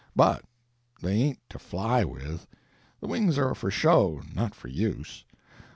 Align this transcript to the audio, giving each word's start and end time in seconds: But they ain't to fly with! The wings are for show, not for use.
But 0.15 0.43
they 1.03 1.13
ain't 1.13 1.39
to 1.51 1.59
fly 1.59 2.03
with! 2.03 2.47
The 3.01 3.07
wings 3.07 3.37
are 3.37 3.53
for 3.53 3.69
show, 3.69 4.23
not 4.33 4.55
for 4.55 4.67
use. 4.67 5.25